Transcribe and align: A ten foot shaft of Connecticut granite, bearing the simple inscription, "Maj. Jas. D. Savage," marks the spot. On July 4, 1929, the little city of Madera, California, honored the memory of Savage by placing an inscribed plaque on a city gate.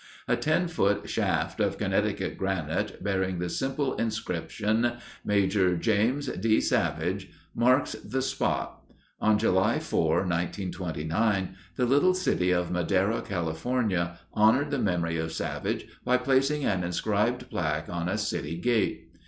A 0.27 0.35
ten 0.35 0.67
foot 0.67 1.07
shaft 1.07 1.59
of 1.59 1.77
Connecticut 1.77 2.35
granite, 2.35 3.03
bearing 3.03 3.37
the 3.37 3.49
simple 3.49 3.93
inscription, 3.97 4.93
"Maj. 5.23 5.55
Jas. 5.79 6.25
D. 6.25 6.59
Savage," 6.59 7.29
marks 7.53 7.91
the 7.93 8.23
spot. 8.23 8.81
On 9.19 9.37
July 9.37 9.77
4, 9.77 10.23
1929, 10.25 11.55
the 11.75 11.85
little 11.85 12.15
city 12.15 12.49
of 12.49 12.71
Madera, 12.71 13.21
California, 13.21 14.17
honored 14.33 14.71
the 14.71 14.79
memory 14.79 15.19
of 15.19 15.31
Savage 15.33 15.85
by 16.03 16.17
placing 16.17 16.65
an 16.65 16.83
inscribed 16.83 17.47
plaque 17.51 17.87
on 17.87 18.09
a 18.09 18.17
city 18.17 18.57
gate. 18.57 19.11